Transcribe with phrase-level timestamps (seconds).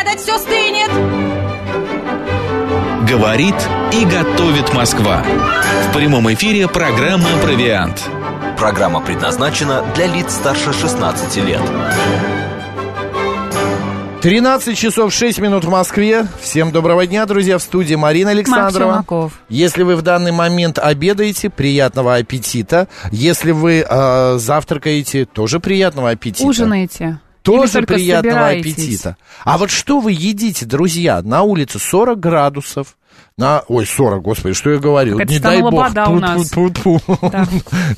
[0.00, 0.90] обедать, все стынет.
[3.08, 3.54] Говорит
[3.92, 5.24] и готовит Москва.
[5.88, 8.08] В прямом эфире программа «Провиант».
[8.58, 11.62] Программа предназначена для лиц старше 16 лет.
[14.20, 16.26] 13 часов 6 минут в Москве.
[16.40, 17.56] Всем доброго дня, друзья.
[17.56, 18.92] В студии Марина Александрова.
[18.92, 19.32] Марк Челноков.
[19.48, 22.86] Если вы в данный момент обедаете, приятного аппетита.
[23.10, 26.46] Если вы э, завтракаете, тоже приятного аппетита.
[26.46, 27.18] Ужинаете.
[27.42, 29.16] Тоже приятного аппетита.
[29.44, 31.22] А вот что вы едите, друзья?
[31.22, 32.96] На улице 40 градусов.
[33.36, 35.12] На, ой, 40, господи, что я говорю?
[35.12, 35.72] Какая-то Не дай бог.
[35.72, 36.50] Лобода у нас.
[36.50, 37.18] Тьфу-тьфу-тьфу.
[37.22, 37.46] Да.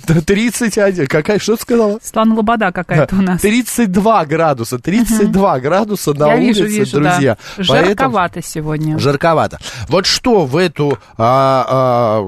[0.06, 1.06] Да, 31.
[1.08, 1.98] Какая, что ты сказала?
[2.02, 3.40] Светлана Лобода какая-то у нас.
[3.40, 7.36] 32 градуса, 32 градуса на Я улице, вижу, вижу, друзья.
[7.58, 7.64] да.
[7.68, 8.98] Поэтому- Жарковато сегодня.
[8.98, 9.58] Жарковато.
[9.88, 12.20] Вот что в эту, а, а,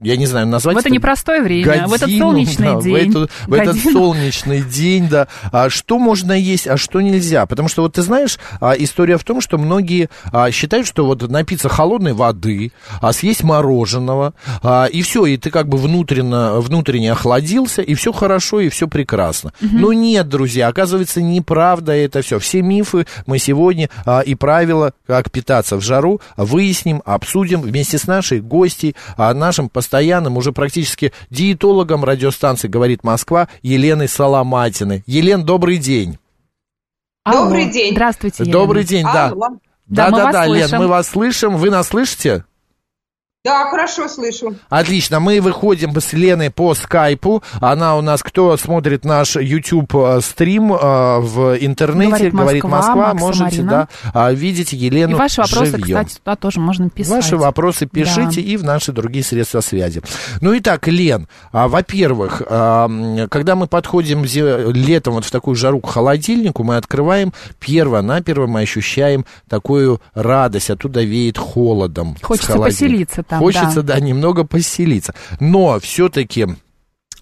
[0.00, 2.92] я не знаю, назвать В это это непростое время, в этот годину, солнечный да, день.
[2.92, 3.92] В, эту- в этот Годину.
[3.92, 5.28] солнечный день, да.
[5.52, 7.46] А что можно есть, а что нельзя?
[7.46, 11.22] Потому что вот ты знаешь, а, история в том, что многие а, считают, что вот
[11.30, 17.12] напиться холодной воды, а съесть мороженого, а, и все, и ты как бы внутренне, внутренне
[17.12, 19.52] охладился, и все хорошо, и все прекрасно.
[19.60, 22.40] Но нет, друзья, оказывается, неправда это все.
[22.40, 28.08] Все мифы мы сегодня а, и правила, как питаться в жару, выясним, обсудим вместе с
[28.08, 29.83] нашей гостьей, а, нашим постоянным,
[30.36, 35.02] уже практически диетологом радиостанции «Говорит Москва» Еленой Соломатиной.
[35.06, 36.18] Елен, добрый день.
[37.24, 37.44] Алло.
[37.44, 37.92] Добрый день.
[37.92, 38.58] Здравствуйте, Елена.
[38.58, 39.28] Добрый день, да.
[39.28, 39.48] Алло.
[39.86, 40.78] Да, мы вас Да-да-да, Лен, слышим.
[40.78, 41.56] мы вас слышим.
[41.56, 42.44] Вы нас слышите?
[43.44, 44.56] Да, хорошо слышу.
[44.70, 47.42] Отлично, мы выходим с Леной по скайпу.
[47.60, 52.94] Она у нас, кто смотрит наш YouTube э, стрим э, в интернете, Говорит говорит Москва,
[52.94, 53.70] Москва, Макс и можете Марина.
[53.70, 55.98] да, а, видеть Елену И ваши вопросы, живьем.
[55.98, 57.12] кстати, туда тоже можно писать.
[57.12, 60.00] Ваши вопросы пишите и в наши другие средства связи.
[60.40, 62.88] Ну и так, Лен, а, во-первых, а,
[63.30, 64.24] когда мы подходим
[64.72, 71.02] летом вот в такую жару к холодильнику, мы открываем перво-наперво, мы ощущаем такую радость, оттуда
[71.02, 72.16] веет холодом.
[72.22, 73.94] Хочется поселиться там, Хочется, да.
[73.94, 75.14] да, немного поселиться.
[75.40, 76.46] Но все-таки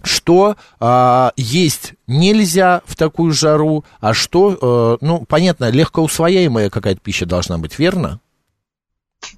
[0.03, 7.25] что а, есть нельзя в такую жару, а что, э, ну, понятно, легкоусвояемая какая-то пища
[7.25, 8.19] должна быть, верно?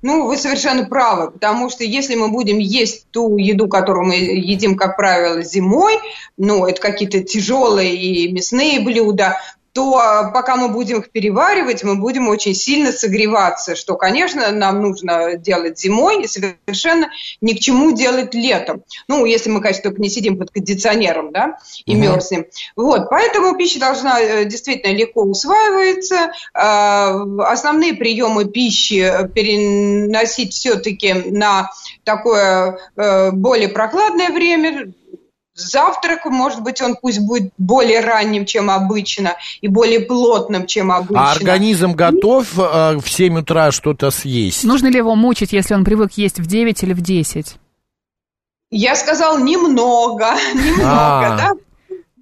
[0.02, 4.76] Ну, вы совершенно правы, потому что если мы будем есть ту еду, которую мы едим,
[4.76, 6.00] как правило, зимой,
[6.38, 9.38] ну, это какие-то тяжелые и мясные блюда,
[9.76, 14.82] то а, пока мы будем их переваривать, мы будем очень сильно согреваться, что, конечно, нам
[14.82, 17.10] нужно делать зимой и совершенно
[17.42, 18.84] ни к чему делать летом.
[19.10, 22.02] Ну, если мы, конечно, только не сидим под кондиционером, да, и Мгм.
[22.02, 22.46] мерзнем.
[22.78, 26.32] Вот, поэтому пища должна э, действительно легко усваиваться.
[26.54, 31.70] А, Основные приемы пищи э, переносить все-таки на
[32.06, 34.94] такое э, более прокладное время.
[35.56, 41.30] Завтрак, может быть, он пусть будет более ранним, чем обычно, и более плотным, чем обычно.
[41.30, 44.66] А организм готов э, в 7 утра что-то съесть?
[44.66, 47.56] Нужно ли его мучить, если он привык есть в 9 или в 10?
[48.70, 51.38] Я сказал немного, немного, А.
[51.38, 51.52] да?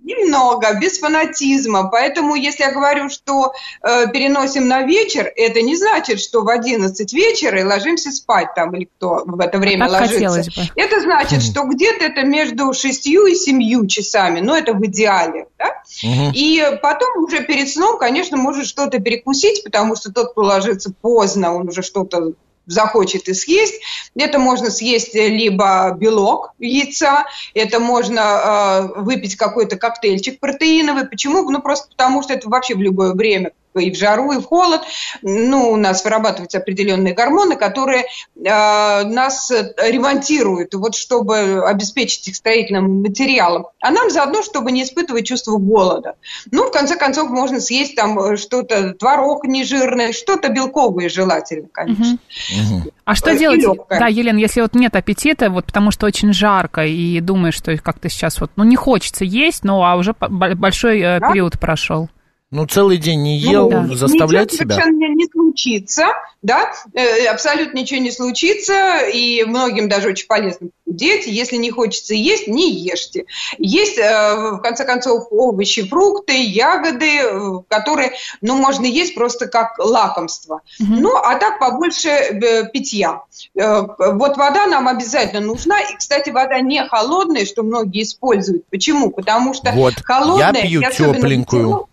[0.04, 1.90] Немного, без фанатизма.
[1.90, 7.14] Поэтому, если я говорю, что э, переносим на вечер, это не значит, что в 11
[7.14, 10.52] вечера и ложимся спать там, или кто в это время Так ложится.
[10.52, 10.68] бы.
[10.76, 15.48] Это значит, что где-то это между 6 и 7 часами, но это в идеале.
[15.58, 15.82] Да?
[16.04, 16.32] Мгм.
[16.34, 21.56] И потом уже перед сном, конечно, может что-то перекусить, потому что тот, кто ложится поздно,
[21.56, 22.34] он уже что-то
[22.66, 23.82] захочет и съесть.
[24.16, 31.08] Это можно съесть либо белок яйца, это можно э, выпить какой-то коктейльчик протеиновый.
[31.08, 31.50] Почему?
[31.50, 34.82] Ну, просто потому что это вообще в любое время и в жару, и в холод,
[35.22, 43.02] ну, у нас вырабатываются определенные гормоны, которые э, нас ремонтируют, вот чтобы обеспечить их строительным
[43.02, 46.16] материалом, а нам заодно, чтобы не испытывать чувство голода.
[46.52, 52.18] Ну, в конце концов, можно съесть там э, что-то, творог нежирный, что-то белковое желательно, конечно.
[52.52, 52.84] Мгм.
[53.06, 53.62] А что Э, и делать?
[53.62, 54.00] лёгкое.
[54.00, 58.10] Да, Елена, если вот нет аппетита, вот потому что очень жарко, и думаешь, что как-то
[58.10, 61.30] сейчас вот, ну, не хочется есть, ну, а уже большой э, Да.
[61.32, 62.10] период прошел.
[62.54, 63.88] Ну, целый день не ел, да.
[63.96, 64.76] заставлять ничего себя?
[64.76, 66.06] совершенно не случится,
[66.44, 71.26] да, э, абсолютно ничего не случится, и многим даже очень полезно похудеть.
[71.26, 73.26] Если не хочется есть, не ешьте.
[73.58, 78.12] Есть, э, в конце концов, овощи, фрукты, ягоды, э, которые,
[78.42, 80.62] ну, можно есть просто как лакомство.
[80.78, 83.24] Ну, а так побольше питья.
[83.56, 85.80] Вот вода нам обязательно нужна.
[85.82, 88.68] И, кстати, вода не холодная, что многие используют.
[88.70, 89.10] Почему?
[89.10, 91.88] Потому что Вот, я холодная, пью и особенно тепленькую.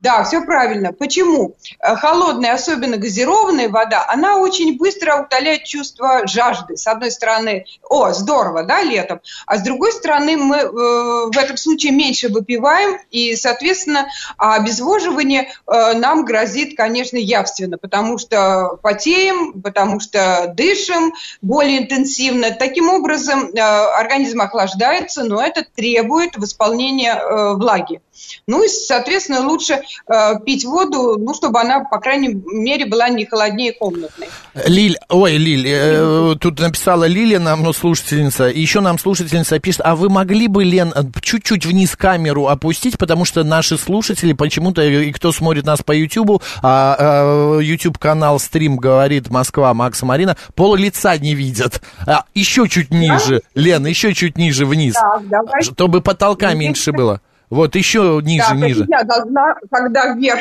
[0.00, 0.94] Да, все правильно.
[0.94, 1.56] Почему?
[1.78, 6.78] Э, холодная, особенно газированная вода, она очень быстро утоляет чувство жажды.
[6.78, 11.58] С одной стороны, о, здорово, да, летом, а с другой стороны, мы э, в этом
[11.58, 14.06] случае меньше выпиваем, и, соответственно,
[14.38, 21.12] обезвоживание э, нам грозит, конечно, явственно, потому что потеем, потому что дышим
[21.42, 22.52] более интенсивно.
[22.52, 28.00] Таким образом, э, организм охлаждается, но это требует восполнения э, влаги.
[28.46, 33.26] Ну и, соответственно, лучше э, пить воду, ну, чтобы она, по крайней мере, была не
[33.26, 34.28] холоднее комнатной.
[34.66, 39.96] Лиль, ой, Лиль, э, тут написала Лилия нам, ну, слушательница, еще нам слушательница пишет, а
[39.96, 45.32] вы могли бы, Лен, чуть-чуть вниз камеру опустить, потому что наши слушатели почему-то, и кто
[45.32, 51.34] смотрит нас по Ютубу, а, а, YouTube-канал «Стрим» говорит «Москва», Макс Марина, пол лица не
[51.34, 51.82] видят.
[52.06, 53.60] А, еще чуть ниже, да?
[53.62, 55.62] Лен, еще чуть ниже вниз, так, давай.
[55.62, 57.20] чтобы потолка меньше было.
[57.50, 58.86] Вот еще ниже, да, ниже.
[58.88, 60.38] Я должна, когда вверх.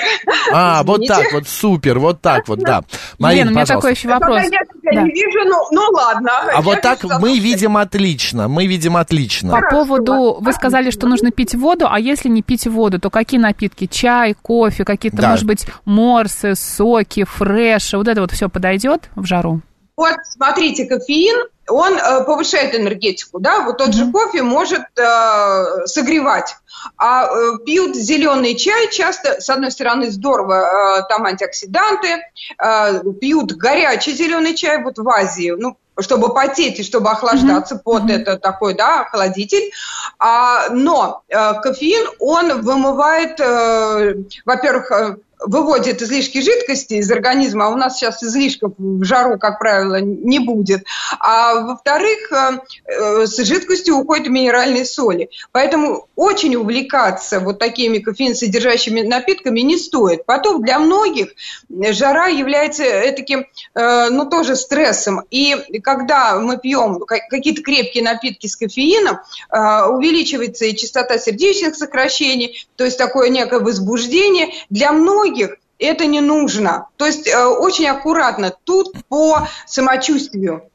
[0.53, 2.83] А, вот так вот, супер, вот так вот, да.
[3.17, 4.43] Марина, Лена, у меня такой еще вопрос.
[4.43, 5.01] Я тебя да.
[5.01, 6.31] не вижу, ну, ну ладно.
[6.53, 9.59] А вот так мы видим отлично, мы видим отлично.
[9.59, 13.39] По поводу, вы сказали, что нужно пить воду, а если не пить воду, то какие
[13.39, 13.87] напитки?
[13.87, 15.29] Чай, кофе, какие-то, да.
[15.31, 19.61] может быть, морсы, соки, фреши, вот это вот все подойдет в жару?
[19.97, 23.93] Вот, смотрите, кофеин, он э, повышает энергетику, да, вот тот mm-hmm.
[23.93, 26.55] же кофе может э, согревать.
[26.97, 32.23] А э, пьют зеленый чай часто, с одной стороны, здорово, э, там антиоксиданты,
[32.57, 37.83] э, пьют горячий зеленый чай, вот в Азии, ну, чтобы потеть и чтобы охлаждаться, mm-hmm.
[37.83, 39.71] пот это такой, да, охладитель.
[40.17, 44.15] А, но э, кофеин, он вымывает, э,
[44.45, 49.59] во-первых, э, выводит излишки жидкости из организма, а у нас сейчас излишков в жару, как
[49.59, 50.83] правило, не будет.
[51.19, 55.29] А во-вторых, э, э, с жидкостью уходят минеральные соли.
[55.51, 60.25] Поэтому очень увлекаться вот такими кофеин-содержащими напитками не стоит.
[60.25, 61.29] Потом для многих
[61.69, 62.83] жара является
[63.15, 63.45] таким,
[63.75, 65.21] э, ну, тоже стрессом.
[65.31, 69.19] И когда мы пьем какие-то крепкие напитки с кофеином,
[69.51, 74.49] увеличивается и частота сердечных сокращений, то есть такое некое возбуждение.
[74.69, 76.89] Для многих многих это не нужно.
[76.97, 78.53] То есть э, очень аккуратно.
[78.63, 80.69] Тут по самочувствию.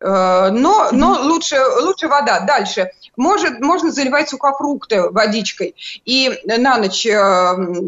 [0.00, 2.40] Э, но, но лучше, лучше вода.
[2.40, 2.90] Дальше.
[3.18, 5.74] Может, можно заливать сухофрукты водичкой.
[6.04, 7.18] И на ночь э,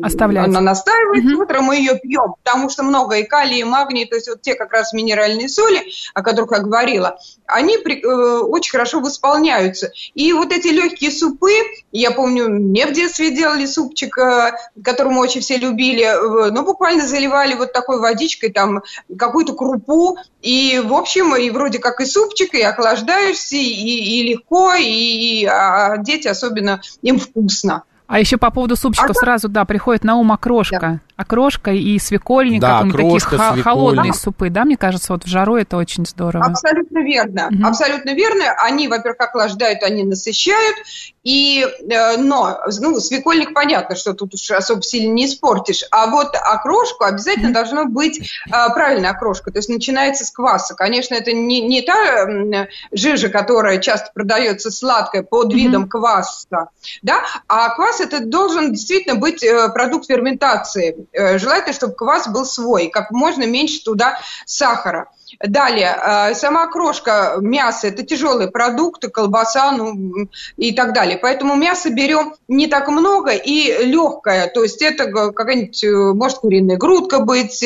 [0.02, 0.48] Оставлять.
[0.48, 1.42] она настаивает, угу.
[1.44, 4.54] утром мы ее пьем, потому что много и калия, и магния, то есть вот те
[4.54, 5.82] как раз минеральные соли,
[6.14, 7.16] о которых я говорила,
[7.46, 9.92] они при, э, очень хорошо восполняются.
[10.14, 11.52] И вот эти легкие супы,
[11.92, 14.52] я помню, мне в детстве делали супчик, э,
[14.82, 18.82] который мы очень все любили, э, ну, буквально заливали вот такой водичкой, там,
[19.16, 24.74] какую-то крупу, и, в общем, и вроде как и супчик, и охлаждаешься, и, и легко,
[24.74, 27.84] и и а дети особенно, им вкусно.
[28.06, 30.80] А еще по поводу супчиков а сразу, да, приходит на ум окрошка.
[30.80, 31.00] Да.
[31.14, 35.76] Окрошка и свекольник, да, такие х- холодные супы, да, мне кажется, вот в жару это
[35.76, 36.44] очень здорово.
[36.44, 37.68] Абсолютно верно, угу.
[37.68, 38.46] абсолютно верно.
[38.64, 40.78] Они, во-первых, охлаждают, они насыщают,
[41.22, 46.34] и, э, но, ну, свекольник, понятно, что тут уж особо сильно не испортишь, а вот
[46.34, 50.74] окрошку обязательно должно быть э, правильная окрошка, то есть начинается с кваса.
[50.74, 56.68] Конечно, это не, не та жижа, которая часто продается сладкая под видом кваса,
[57.02, 61.06] да, а квас это должен действительно быть э, продукт ферментации.
[61.12, 65.08] Желательно, чтобы квас был свой, как можно меньше туда сахара.
[65.38, 71.18] Далее, э, сама крошка мяса– это тяжелые продукты, колбаса ну, и так далее.
[71.18, 74.48] Поэтому мясо берем не так много и легкое.
[74.48, 77.64] То есть это какая-нибудь, может, куриная грудка быть,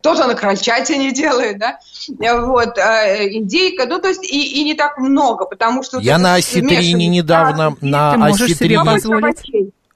[0.00, 1.78] кто-то на крольчатине делает, да?
[2.08, 5.98] Вот, индейка, ну, то есть и, и не так много, потому что...
[5.98, 9.34] Я на осетрине недавно, на осетрине...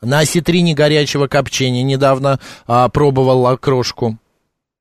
[0.01, 2.39] На осетрине горячего копчения недавно
[2.69, 4.17] а, пробовал окрошку.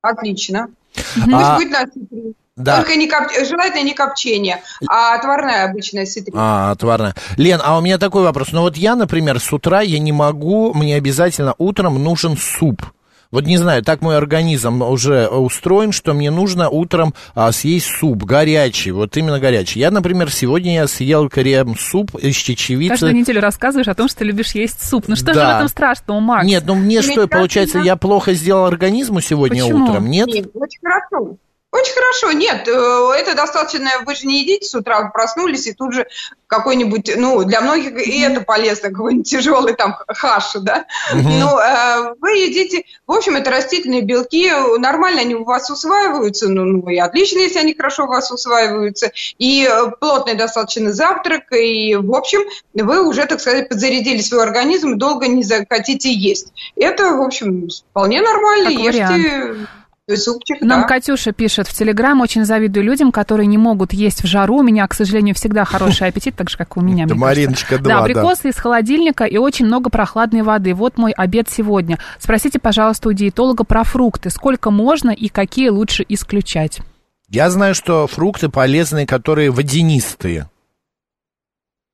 [0.00, 0.68] Отлично.
[0.96, 2.32] А, Пусть будет на осетрине.
[2.58, 2.78] Да.
[2.78, 3.28] Только не коп...
[3.48, 6.38] желательно не копчение, а отварная обычная осетрина.
[6.40, 7.14] А, отварная.
[7.36, 8.48] Лен, а у меня такой вопрос.
[8.50, 12.82] Ну вот я, например, с утра я не могу, мне обязательно утром нужен суп.
[13.30, 18.24] Вот не знаю, так мой организм уже устроен, что мне нужно утром а, съесть суп
[18.24, 19.80] горячий, вот именно горячий.
[19.80, 22.90] Я, например, сегодня я съел крем-суп из чечевицы.
[22.90, 25.08] Каждую неделю рассказываешь о том, что ты любишь есть суп.
[25.08, 25.34] Ну что да.
[25.34, 26.46] же в этом страшного, Макс?
[26.46, 29.84] Нет, ну мне что, получается, я плохо сделал организму сегодня Почему?
[29.84, 30.28] утром, нет?
[30.28, 31.36] Нет, очень хорошо.
[31.70, 32.32] Очень хорошо.
[32.32, 36.06] Нет, э, это достаточно, вы же не едите с утра, проснулись, и тут же
[36.46, 40.86] какой-нибудь, ну, для многих и это полезно, какой-нибудь тяжелый там хаш, да.
[41.12, 41.28] Угу.
[41.28, 46.64] Ну, э, вы едите, в общем, это растительные белки, нормально они у вас усваиваются, ну,
[46.64, 49.68] ну и отлично, если они хорошо у вас усваиваются, и
[50.00, 52.40] плотный достаточно завтрак, и, в общем,
[52.72, 56.48] вы уже, так сказать, подзарядили свой организм, долго не захотите есть.
[56.76, 59.02] Это, в общем, вполне нормально, как ешьте...
[59.02, 59.68] Вариант.
[60.16, 60.86] Супчик, Нам да.
[60.86, 64.58] Катюша пишет в Телеграм, очень завидую людям, которые не могут есть в жару.
[64.58, 67.06] У меня, к сожалению, всегда хороший аппетит, так же, как и у меня.
[67.06, 67.84] Да, Мариночка, да.
[67.84, 68.48] Да, абрикосы да.
[68.48, 70.74] из холодильника и очень много прохладной воды.
[70.74, 71.98] Вот мой обед сегодня.
[72.18, 74.30] Спросите, пожалуйста, у диетолога про фрукты.
[74.30, 76.80] Сколько можно и какие лучше исключать?
[77.28, 80.48] Я знаю, что фрукты полезные, которые водянистые.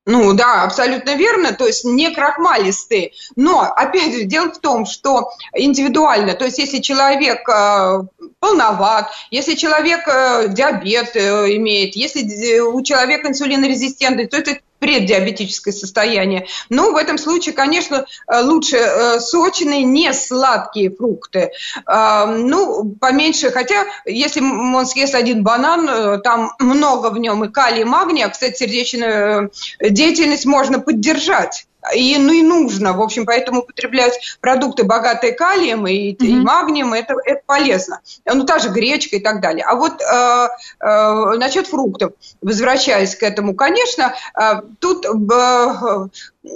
[0.05, 3.13] Ну да, абсолютно верно, то есть не крахмалистые.
[3.35, 8.03] Но, опять же, дело в том, что индивидуально, то есть если человек э,
[8.39, 16.47] полноват, если человек э, диабет э, имеет, если у человека инсулинорезистентность, то это преддиабетическое состояние.
[16.69, 21.51] Но в этом случае, конечно, э, лучше э, сочные, не сладкие фрукты.
[21.85, 27.49] А, ну, поменьше, хотя если он съест один банан, э, там много в нем и
[27.49, 28.29] калия, и магния.
[28.29, 32.93] Кстати, сердечную деятельность можно поддержать и, ну, и нужно.
[32.93, 36.25] В общем, поэтому употреблять продукты, богатые калием и, mm-hmm.
[36.25, 38.01] и магнием, это, это полезно.
[38.25, 39.65] Ну, та же гречка и так далее.
[39.65, 40.47] А вот э,
[40.79, 46.07] э, насчет фруктов, возвращаясь к этому, конечно, э, тут э,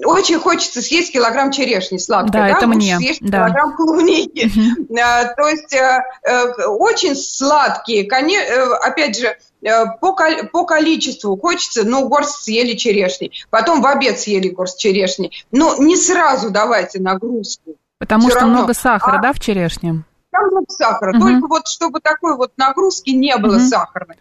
[0.05, 2.31] очень хочется съесть килограмм черешни сладкой.
[2.31, 2.47] Да, да?
[2.49, 2.97] это Лучше мне.
[2.97, 3.45] съесть да.
[3.45, 4.45] килограмм клубники.
[4.45, 5.35] Mm-hmm.
[5.35, 8.07] То есть э, э, очень сладкие.
[8.81, 10.15] Опять же, Э, по,
[10.51, 15.31] по количеству хочется, ну, горсть съели черешни, потом в обед съели горсть черешни.
[15.51, 17.75] Но не сразу давайте нагрузку.
[17.97, 18.55] Потому Все что равно.
[18.55, 20.03] много сахара, а, да, в черешне?
[20.31, 21.19] Там много сахара, угу.
[21.19, 23.65] только вот чтобы такой вот нагрузки не было угу.
[23.65, 24.15] сахарной.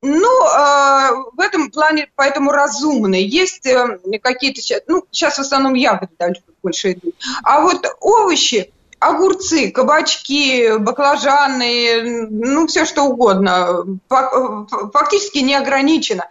[0.00, 3.26] Ну, э, в этом плане, поэтому разумные.
[3.26, 7.14] Есть э, какие-то сейчас, ну, сейчас в основном ягоды дальше больше идут.
[7.42, 13.84] А вот овощи, огурцы, кабачки, баклажаны, ну, все что угодно.
[14.08, 16.26] Фактически не ограничено.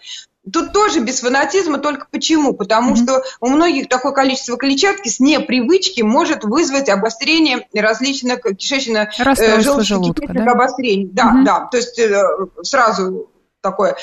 [0.52, 2.54] Тут тоже без фанатизма, только почему?
[2.54, 3.04] Потому mm-hmm.
[3.04, 10.52] что у многих такое количество клетчатки с непривычки может вызвать обострение различных кишечно-желудочных э, да?
[10.52, 11.10] обострений.
[11.12, 11.44] Да, mm-hmm.
[11.44, 12.24] да, то есть э,
[12.62, 13.28] сразу
[13.72, 13.96] такое.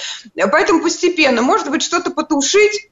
[0.51, 2.91] Поэтому постепенно, может быть, что-то потушить,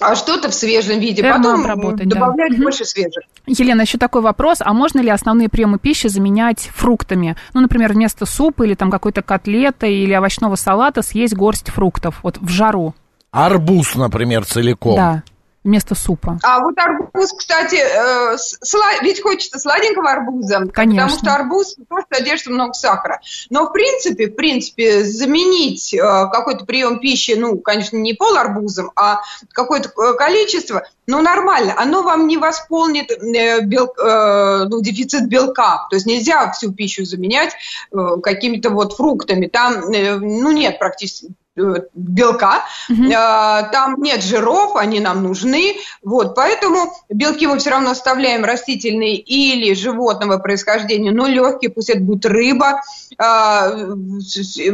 [0.00, 2.62] а что-то в свежем виде, потом обработать, добавлять да.
[2.62, 3.24] больше свежих.
[3.46, 7.36] Елена, еще такой вопрос, а можно ли основные приемы пищи заменять фруктами?
[7.54, 12.38] Ну, например, вместо супа или там какой-то котлеты или овощного салата съесть горсть фруктов, вот
[12.38, 12.94] в жару?
[13.30, 14.96] Арбуз, например, целиком.
[14.96, 15.22] Да
[15.64, 16.38] вместо супа.
[16.42, 18.98] А вот арбуз, кстати, э, сла...
[19.02, 21.08] ведь хочется сладенького арбуза, Конечно.
[21.08, 23.20] потому что арбуз тоже содержит много сахара.
[23.50, 28.90] Но в принципе, в принципе, заменить э, какой-то прием пищи, ну, конечно, не пол арбузом,
[28.96, 31.74] а какое-то э, количество, ну, нормально.
[31.76, 33.92] Оно вам не восполнит э, бел...
[33.98, 35.86] э, ну, дефицит белка.
[35.90, 37.54] То есть нельзя всю пищу заменять
[37.92, 39.46] э, какими-то вот фруктами.
[39.46, 43.10] Там, э, ну, нет практически Э, белка, угу.
[43.10, 49.74] там нет жиров, они нам нужны, вот, поэтому белки мы все равно оставляем растительные или
[49.74, 52.80] животного происхождения, но легкие, пусть это будет рыба,
[53.18, 53.70] а,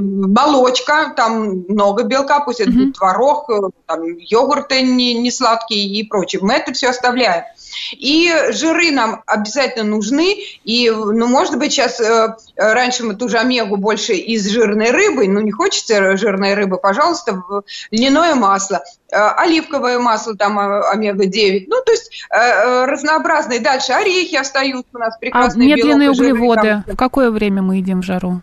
[0.00, 2.78] молочка, там много белка, пусть это угу.
[2.78, 7.44] будет творог, э, там, йогурты не, не сладкие и прочее, мы это все оставляем.
[7.92, 10.36] И жиры нам обязательно нужны.
[10.64, 15.28] И, ну, может быть, сейчас э, раньше мы ту же омегу больше из жирной рыбы,
[15.28, 17.42] ну, не хочется жирной рыбы, пожалуйста,
[17.90, 21.64] льняное масло, э, оливковое масло, там э, омега-9.
[21.68, 23.60] Ну, то есть э, э, разнообразные.
[23.60, 25.74] Дальше орехи остаются у нас прекрасные.
[25.74, 28.42] А медленные белок, углеводы жиры, в какое время мы едим в жару?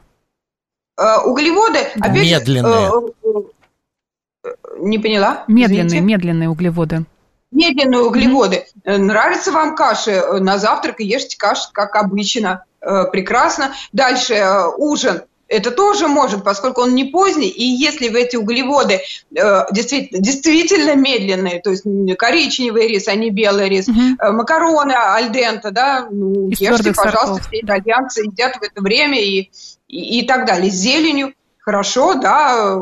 [0.97, 2.09] Э, углеводы, да.
[2.09, 2.91] опять медленные.
[3.23, 4.49] Э, э,
[4.79, 5.43] не поняла?
[5.47, 6.05] Медленные, Извините.
[6.05, 7.05] медленные углеводы
[7.55, 8.65] медленные углеводы.
[8.85, 8.97] Mm-hmm.
[8.97, 10.11] Нравится вам каша?
[10.11, 12.65] Э, на завтрак ешьте кашу, как обычно.
[13.11, 13.73] Прекрасно.
[13.93, 14.45] Дальше
[14.77, 15.23] ужин.
[15.47, 19.01] Это тоже может, поскольку он не поздний, и если в эти углеводы
[19.35, 21.83] э, действительно, действительно медленные, то есть
[22.17, 23.99] коричневый рис, а не белый рис, угу.
[23.99, 27.47] э, макароны альдента, да, ну, ешьте, пожалуйста, сортов.
[27.47, 29.51] все итальянцы едят в это время и,
[29.87, 30.71] и, и так далее.
[30.71, 31.33] С зеленью
[31.65, 32.79] хорошо, да,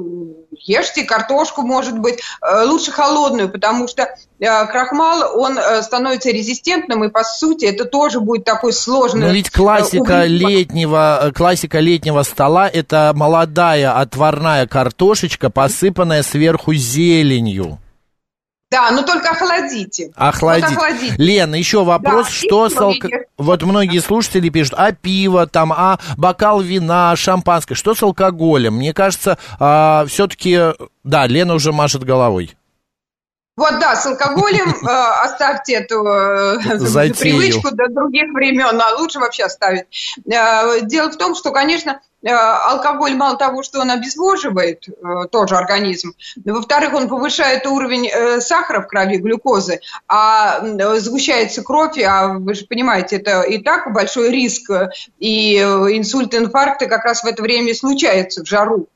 [0.51, 7.05] ешьте картошку, может быть, э, лучше холодную, потому что э, крахмал, он э, становится резистентным,
[7.05, 9.27] и, по сути, это тоже будет такой сложный...
[9.27, 17.79] Но ведь классика летнего, классика летнего стола– это молодая отварная картошечка, посыпанная сверху зеленью.
[18.73, 20.11] Да, но только охладите.
[20.15, 20.65] Охладить.
[20.65, 21.13] Вот охладите.
[21.19, 23.07] Лена, еще вопрос, да, что с алко...
[23.37, 27.75] Вот многие слушатели пишут, а пиво, там, а бокал вина, шампанское.
[27.75, 28.77] Что с алкоголем?
[28.77, 30.73] Мне кажется, а, все-таки...
[31.03, 32.55] Да, Лена уже машет головой.
[33.55, 36.57] Вот да, с алкоголем э, оставьте эту э,
[37.19, 39.85] привычку до других времен, а лучше вообще оставить.
[40.25, 42.01] Э, дело в том, что, конечно,
[42.31, 46.13] алкоголь мало того, что он обезвоживает э, тоже организм,
[46.45, 50.61] во-вторых, он повышает уровень э, сахара в крови, глюкозы, а
[50.99, 54.71] сгущается кровь, а вы же понимаете, это и так большой риск,
[55.19, 58.87] и инсульт, инфаркты как раз в это время случаются в жару.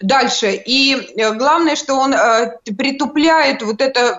[0.00, 0.52] Дальше.
[0.66, 2.14] И главное, что он
[2.76, 4.18] притупляет вот эту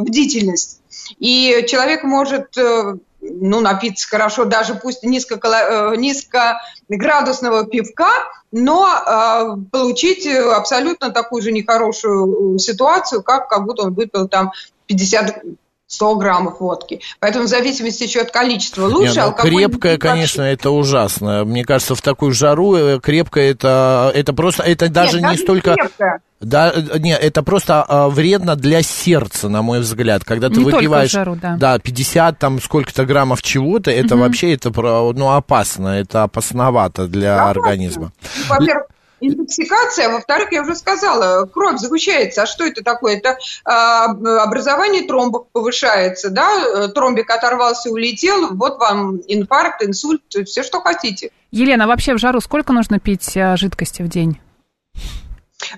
[0.00, 0.80] бдительность.
[1.18, 2.56] И человек может
[3.30, 8.10] ну, напиться хорошо, даже пусть низко, э, низкоградусного пивка,
[8.52, 14.52] но э, получить абсолютно такую же нехорошую ситуацию, как, как будто он выпил там
[14.86, 15.44] 50
[15.88, 17.00] 100 граммов водки.
[17.18, 19.14] Поэтому в зависимости еще от количества лучше.
[19.14, 21.44] Не, ну, крепкая, конечно, это ужасно.
[21.44, 25.74] Мне кажется, в такую жару э, крепкая это, это просто, это даже Нет, не столько...
[25.74, 26.20] Крепкая.
[26.40, 30.24] Да, э, не, это просто а, вредно для сердца, на мой взгляд.
[30.24, 31.56] Когда ты не выпиваешь жару, да.
[31.58, 34.24] Да, 50 там сколько-то граммов чего-то, это угу.
[34.24, 38.12] вообще это ну, опасно, это опасновато для да, организма.
[38.48, 38.86] Во-первых,
[39.20, 42.42] интоксикация, во-вторых, я уже сказала, кровь загущается.
[42.42, 43.16] А что это такое?
[43.16, 50.80] Это э, образование тромбов повышается, да, тромбик оторвался, улетел, вот вам инфаркт, инсульт, все, что
[50.80, 51.30] хотите.
[51.50, 54.38] Елена, а вообще в жару сколько нужно пить а, жидкости в день?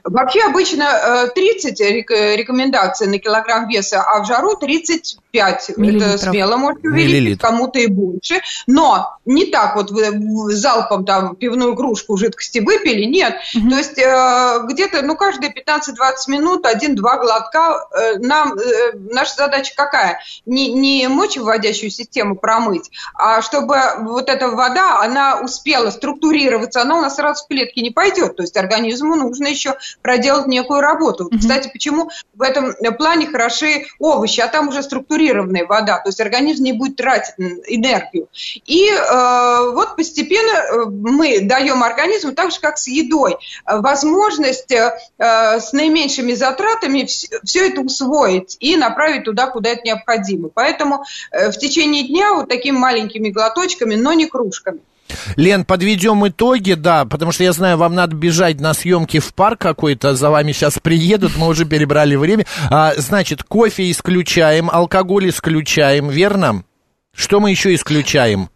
[0.05, 5.71] Вообще обычно 30 э, рекомендаций на килограмм веса, а в жару 35.
[5.71, 8.41] Это смело можете увеличить, кому-то и больше.
[8.67, 13.37] Но не так вот вы залпом там пивную кружку жидкости выпили, нет.
[13.57, 13.71] Угу.
[13.71, 15.91] То есть э, где-то, ну, каждые 15-20
[16.29, 17.87] минут один-два глотка.
[17.93, 18.57] Э, нам,
[18.95, 20.21] наша задача какая?
[20.45, 27.01] Не, не мочевыводящую систему промыть, а чтобы вот эта вода, она успела структурироваться, она у
[27.01, 28.37] нас сразу в клетки не пойдет.
[28.37, 29.70] То есть организму нужно еще
[30.03, 31.29] проделать некую работу.
[31.29, 31.39] Mm-hmm.
[31.39, 36.65] Кстати, почему в этом плане хороши овощи, а там уже структурированная вода, то есть организм
[36.65, 38.29] не будет тратить энергию.
[38.67, 43.37] И э, вот постепенно э, мы даем организму, так же как с едой,
[43.67, 50.49] возможность э, с наименьшими затратами все, все это усвоить и направить туда, куда это необходимо.
[50.53, 54.81] Поэтому э, в течение дня вот такими маленькими глоточками, но не кружками.
[55.37, 59.61] Лен, подведем итоги, да, потому что я знаю, вам надо бежать на съемки в парк
[59.61, 62.47] какой-то, за вами сейчас приедут, мы уже перебрали время.
[62.71, 66.65] А, значит, кофе исключаем, алкоголь исключаем, верно?
[67.15, 68.51] Что мы еще исключаем?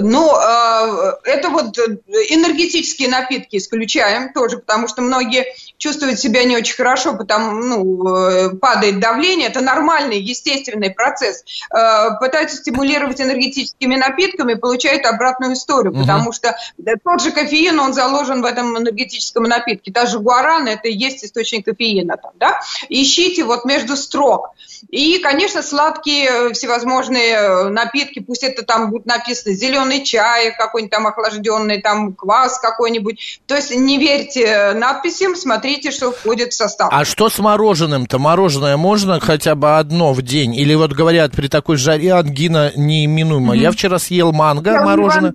[0.00, 6.76] Ну, а, это вот энергетические напитки исключаем тоже, потому что многие чувствуют себя не очень
[6.76, 9.48] хорошо, потому ну, э, падает давление.
[9.48, 11.44] Это нормальный, естественный процесс.
[11.74, 16.02] Э, пытаются стимулировать энергетическими напитками, получают обратную историю, угу.
[16.02, 16.56] потому что
[17.04, 19.92] тот же кофеин, он заложен в этом энергетическом напитке.
[19.92, 22.16] Та же гуарана, это и есть источник кофеина.
[22.16, 22.60] Там, да?
[22.88, 24.50] Ищите вот между строк.
[24.88, 31.80] И, конечно, сладкие всевозможные напитки, пусть это там будет написано зеленый чай, какой-нибудь там охлажденный,
[31.80, 33.40] там квас какой-нибудь.
[33.46, 36.88] То есть не верьте надписям, смотрите что входит в состав.
[36.92, 38.18] А что с мороженым-то?
[38.18, 40.54] Мороженое можно хотя бы одно в день?
[40.54, 43.54] Или вот говорят, при такой жаре ангина неименуема.
[43.54, 43.60] Mm-hmm.
[43.60, 45.34] Я вчера съел манго я мороженое.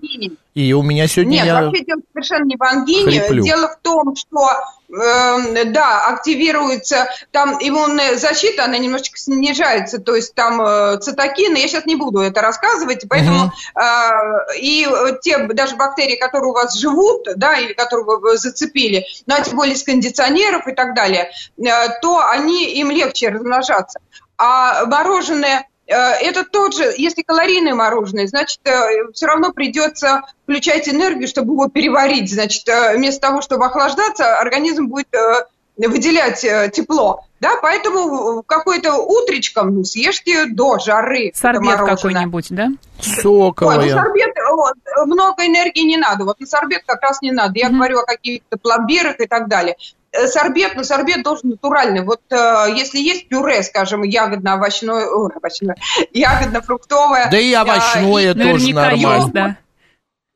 [0.57, 1.33] И у меня сегодня...
[1.33, 1.61] Нет, я...
[1.61, 3.21] вообще дело совершенно не в ангине.
[3.21, 3.43] Хриплю.
[3.43, 4.49] Дело в том, что
[4.89, 11.67] э, да, активируется там иммунная защита, она немножечко снижается, то есть там э, цитокины, я
[11.67, 13.51] сейчас не буду это рассказывать, поэтому угу.
[13.79, 14.87] э, и
[15.21, 19.57] те даже бактерии, которые у вас живут, да, или которые вы зацепили, ну, а тем
[19.57, 23.99] более с кондиционеров и так далее, э, то они, им легче размножаться.
[24.39, 30.89] А мороженое Э, это тот же, если калорийное мороженое, значит, э, все равно придется включать
[30.89, 32.31] энергию, чтобы его переварить.
[32.31, 35.07] Значит, э, вместо того, чтобы охлаждаться, организм будет
[35.77, 36.41] выделять
[36.73, 37.23] тепло.
[37.39, 41.31] Да, поэтому какой-то утречком ну, съешьте до жары.
[41.35, 42.69] Сорбет какой-нибудь, да?
[42.99, 43.77] Соковое.
[43.77, 44.73] Ой, ну, сорбет, вот,
[45.05, 46.25] много энергии не надо.
[46.25, 47.53] Вот на сорбет как раз не надо.
[47.59, 47.73] Я mm-hmm.
[47.73, 49.75] говорю о каких-то пломбирах и так далее.
[50.17, 52.01] Э, сорбет, но сорбет должен натуральный.
[52.03, 52.35] Вот э,
[52.75, 55.75] если есть пюре, скажем, ягодно-овощное, о, овощное,
[56.13, 57.29] ягодно-фруктовое.
[57.29, 59.15] Да и овощное э, тоже нормально.
[59.15, 59.57] Есть, да.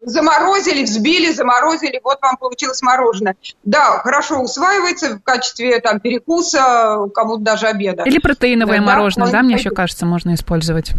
[0.04, 3.36] Заморозили, взбили, заморозили, вот вам получилось мороженое.
[3.63, 8.04] Да, хорошо усваивается в качестве там перекуса, кому-то даже обеда.
[8.04, 10.91] Или протеиновое да, мороженое, да, да мне еще кажется, можно использовать.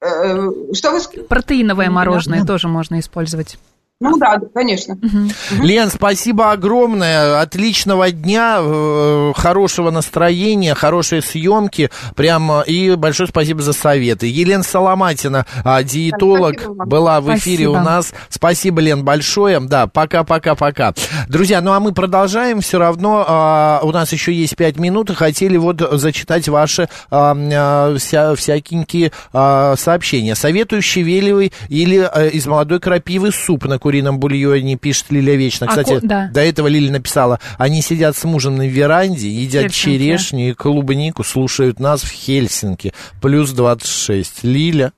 [0.00, 1.00] Э, что вы...
[1.28, 2.46] Протеиновое мороженое да.
[2.46, 3.58] тоже можно использовать.
[4.04, 4.94] Ну да, конечно.
[4.94, 5.62] Угу.
[5.62, 7.40] Лен, спасибо огромное.
[7.40, 11.90] Отличного дня, э, хорошего настроения, хорошей съемки.
[12.14, 14.26] Прям и большое спасибо за советы.
[14.26, 17.70] Елена Соломатина, а, диетолог, была в эфире спасибо.
[17.70, 18.12] у нас.
[18.28, 19.58] Спасибо, Лен, большое.
[19.60, 20.92] Да, пока-пока-пока.
[21.28, 22.60] Друзья, ну а мы продолжаем.
[22.60, 25.08] Все равно а, у нас еще есть пять минут.
[25.08, 30.34] И хотели вот зачитать ваши а, вся, всякие сообщения.
[30.34, 35.66] Советую щавелевый или из молодой крапивы суп на курином бульоне, пишет Лилия Вечно.
[35.66, 36.30] Кстати, а, да.
[36.32, 39.98] до этого Лилия написала, они сидят с мужем на веранде, едят Хельсинки.
[39.98, 42.92] черешню и клубнику, слушают нас в Хельсинки.
[43.20, 44.44] Плюс 26.
[44.44, 44.92] Лиля...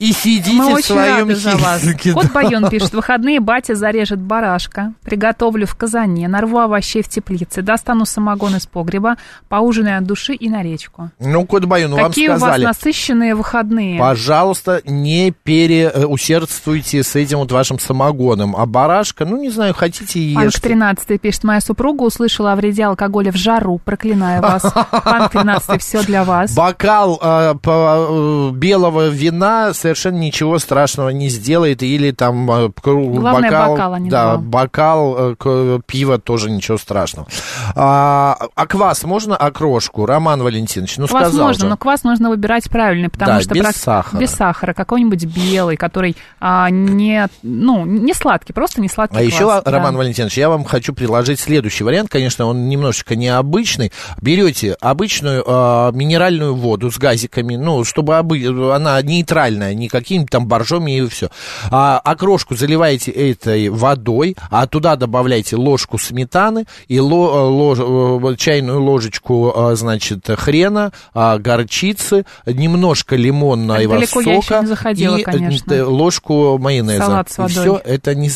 [0.00, 1.82] И сидите Мы в своем за вас.
[2.14, 8.06] Кот Байон пишет, выходные батя зарежет барашка, приготовлю в казане, нарву овощей в теплице, достану
[8.06, 9.16] самогон из погреба,
[9.48, 11.10] поужинаю от души и на речку.
[11.18, 12.62] Ну, Кот Байон, вам Какие сказали.
[12.62, 13.98] у вас насыщенные выходные?
[13.98, 18.54] Пожалуйста, не переусердствуйте с этим вот вашим самогоном.
[18.54, 20.40] А барашка, ну, не знаю, хотите ешьте.
[20.40, 24.62] Панк 13 пишет, моя супруга услышала о вреде алкоголя в жару, проклинаю вас.
[25.04, 26.54] Панк 13 все для вас.
[26.54, 33.50] Бокал э, э, белого вина с совершенно ничего страшного не сделает, или там э, Главное,
[33.50, 37.26] бокал, бокал а да, бокал э, пива тоже ничего страшного.
[37.74, 40.98] А, а квас можно окрошку, Роман Валентинович?
[40.98, 41.68] Ну, квас сказал можно, же.
[41.68, 44.20] но квас нужно выбирать правильный, потому да, что без сахара.
[44.20, 49.32] без сахара, какой-нибудь белый, который а, не, ну, не сладкий, просто не сладкий А квас,
[49.32, 49.62] еще, да.
[49.70, 53.90] Роман Валентинович, я вам хочу предложить следующий вариант, конечно, он немножечко необычный.
[54.20, 58.74] Берете обычную э, минеральную воду с газиками, ну, чтобы обы...
[58.74, 61.30] она нейтральная, не какими-то там боржоми и все.
[61.70, 68.82] А окрошку заливаете этой водой, а туда добавляете ложку сметаны и ло, лож, э, чайную
[68.82, 73.78] ложечку, э, значит, хрена, а, горчицы, немножко лимонного
[74.22, 75.86] сока я еще не заходила, и конечно.
[75.86, 77.04] ложку майонеза.
[77.04, 77.54] Салат с водой.
[77.54, 78.30] И все, это не...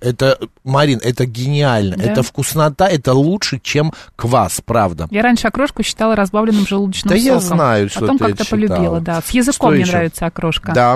[0.00, 1.96] Это, Марин, это гениально.
[1.96, 2.02] Да?
[2.04, 5.08] Это вкуснота, это лучше, чем квас, правда.
[5.10, 7.34] Я раньше окрошку считала разбавленным желудочным да соком.
[7.34, 9.20] я знаю, что Потом как-то полюбила, да.
[9.20, 9.92] С языком что мне еще?
[9.92, 10.72] нравится окрошка.
[10.72, 10.87] Да.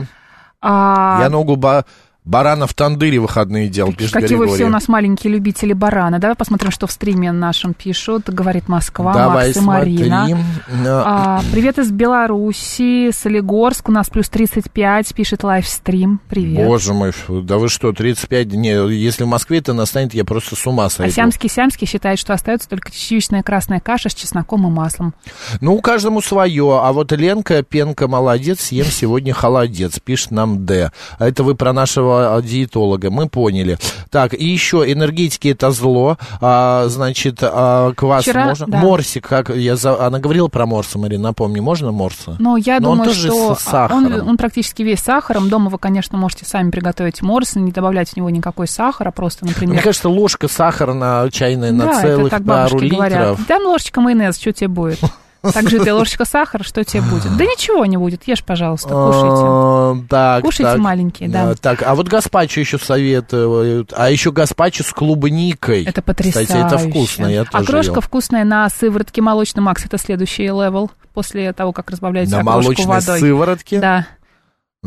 [0.60, 1.18] А...
[1.22, 1.84] Я ногу ба
[2.24, 4.50] Барана в тандыре выходные делал, пишет Какие Григорий.
[4.50, 6.20] вы все у нас маленькие любители барана.
[6.20, 8.30] Давай посмотрим, что в стриме нашем пишут.
[8.30, 10.26] Говорит Москва, Давай Макс и Марина.
[10.28, 10.44] смотрим.
[10.86, 13.88] А, привет из Беларуси, Солигорск.
[13.88, 16.20] У нас плюс 35, пишет лайвстрим.
[16.28, 16.64] Привет.
[16.64, 18.88] Боже мой, да вы что, 35 дней.
[18.94, 21.12] Если в Москве это настанет, я просто с ума А сойду.
[21.12, 25.12] Сямский-Сямский считает, что остается только чечевичная красная каша с чесноком и маслом.
[25.60, 26.78] Ну, каждому свое.
[26.84, 30.92] А вот Ленка, Пенка, молодец, съем сегодня холодец, пишет нам Д.
[31.18, 32.11] А это вы про нашего
[32.42, 33.78] диетолога, мы поняли.
[34.10, 38.66] Так, и еще энергетики это зло, а, значит, а, квас Вчера, можно.
[38.66, 38.78] да.
[38.78, 40.04] Морсик, как я за...
[40.04, 42.36] она говорила про морса, Марина, напомни, можно морса?
[42.38, 44.06] Но я Но он думаю, тоже что с сахаром.
[44.06, 45.48] он, он практически весь сахаром.
[45.48, 49.74] Дома вы, конечно, можете сами приготовить морс, не добавлять в него никакой сахара, просто, например...
[49.74, 52.98] Мне кажется, ложка сахара на чайная на да, целых это так пару литров.
[52.98, 53.38] говорят.
[53.48, 55.00] Там ложечка майонеза, что тебе будет?
[55.52, 57.36] Также ты ложечка сахара, что тебе будет?
[57.36, 59.42] Да ничего не будет, ешь, пожалуйста, кушайте.
[59.44, 60.78] А, Так, Кушайте так.
[60.78, 61.50] маленькие, да.
[61.50, 63.92] А, Так, а вот гаспачо еще советуют.
[63.96, 65.84] А еще гаспачо с клубникой.
[65.84, 66.52] Это потрясающе.
[66.52, 68.00] Кстати, это вкусно, я тоже Окрошка ел.
[68.00, 72.86] вкусная на сыворотке молочный Макс, это следующий level после того, как разбавляете На окрошку молочной
[72.86, 73.20] водой.
[73.20, 73.80] сыворотке?
[73.80, 74.06] Да.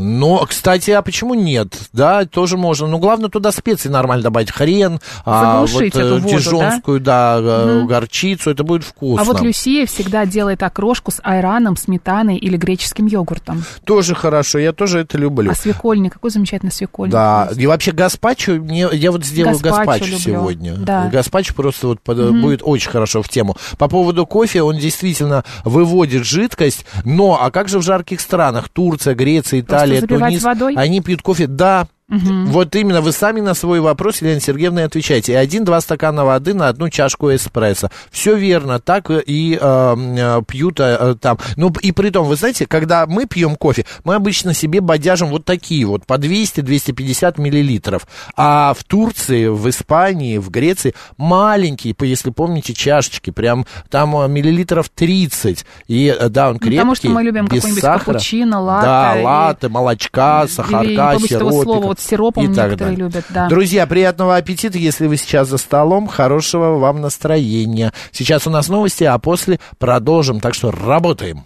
[0.05, 1.73] Но, кстати, а почему нет?
[1.93, 2.85] Да, тоже можно.
[2.85, 4.51] Ну, главное туда специи нормально добавить.
[4.51, 7.87] Хрен, а, вот, э, эту воду, дижонскую, да, э, Мгм.
[7.87, 9.21] горчицу, это будет вкусно.
[9.21, 13.63] А вот Люсия всегда делает окрошку с айраном, сметаной или греческим йогуртом.
[13.85, 15.49] Тоже хорошо, я тоже это люблю.
[15.49, 17.13] А свекольник, какой замечательный свекольник.
[17.13, 17.61] Да, есть.
[17.61, 20.73] и вообще гаспачо, мне, я вот сделаю Гаспачо гаспачо, сегодня.
[20.75, 21.07] да.
[21.07, 23.55] Гаспачо просто вот под- будет очень хорошо в тему.
[23.77, 28.67] По поводу кофе, он действительно выводит жидкость, но а как же в жарких странах?
[28.67, 30.43] Турция, Греция, Италия, запивать Тунис.
[30.43, 30.75] водой?
[30.75, 35.33] Они пьют кофе, да, Вот именно, вы сами на свой вопрос, Елена Сергеевна, отвечаете.
[35.33, 37.89] И Один-два стакана воды на одну чашку эспрессо.
[38.11, 41.39] Все верно, так и э, э, пьют э, там.
[41.57, 45.45] Ну, и при том, вы знаете, когда мы пьем кофе, мы обычно себе бодяжим вот
[45.45, 48.07] такие вот, по 200-250 миллилитров.
[48.35, 54.89] А в Турции, в Испании, в Греции маленькие, если помните, чашечки, прям там э, миллилитров
[54.89, 55.65] 30.
[55.87, 58.13] И э, да, он крепкий, Потому что мы любим какой-нибудь сахара.
[58.13, 58.85] капучино, латте.
[58.85, 62.97] Да, латте, молочка, сахарка, не побоюсь вот сиропом и некоторые далее.
[62.97, 63.47] любят, да.
[63.47, 66.07] Друзья, приятного аппетита, если вы сейчас за столом.
[66.07, 67.93] Хорошего вам настроения.
[68.11, 70.39] Сейчас у нас новости, а после продолжим.
[70.39, 71.45] Так что работаем.